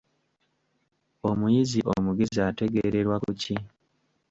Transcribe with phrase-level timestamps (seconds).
[1.29, 3.55] Omuyizi omugezi ategeererwa ku ki?